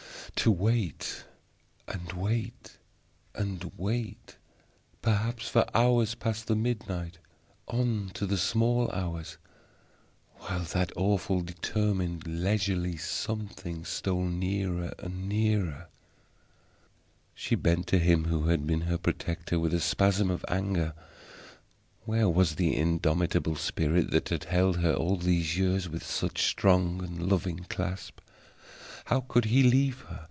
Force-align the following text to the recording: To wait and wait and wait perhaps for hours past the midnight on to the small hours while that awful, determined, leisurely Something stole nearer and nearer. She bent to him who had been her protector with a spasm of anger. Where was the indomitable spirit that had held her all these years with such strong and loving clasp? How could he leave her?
To 0.37 0.49
wait 0.51 1.25
and 1.87 2.13
wait 2.13 2.79
and 3.35 3.63
wait 3.77 4.37
perhaps 5.03 5.47
for 5.47 5.67
hours 5.75 6.15
past 6.15 6.47
the 6.47 6.55
midnight 6.55 7.19
on 7.67 8.09
to 8.15 8.25
the 8.25 8.39
small 8.39 8.89
hours 8.89 9.37
while 10.37 10.61
that 10.63 10.91
awful, 10.95 11.41
determined, 11.41 12.25
leisurely 12.25 12.97
Something 12.97 13.85
stole 13.85 14.23
nearer 14.25 14.95
and 14.97 15.29
nearer. 15.29 15.89
She 17.35 17.53
bent 17.53 17.85
to 17.87 17.99
him 17.99 18.25
who 18.25 18.45
had 18.47 18.65
been 18.65 18.81
her 18.81 18.97
protector 18.97 19.59
with 19.59 19.75
a 19.75 19.79
spasm 19.81 20.31
of 20.31 20.43
anger. 20.47 20.95
Where 22.05 22.27
was 22.29 22.55
the 22.55 22.75
indomitable 22.75 23.57
spirit 23.57 24.09
that 24.09 24.29
had 24.29 24.45
held 24.45 24.77
her 24.77 24.93
all 24.95 25.17
these 25.17 25.55
years 25.55 25.87
with 25.87 26.03
such 26.03 26.47
strong 26.47 27.03
and 27.03 27.29
loving 27.29 27.65
clasp? 27.69 28.21
How 29.05 29.21
could 29.21 29.45
he 29.45 29.61
leave 29.61 29.99
her? 30.01 30.17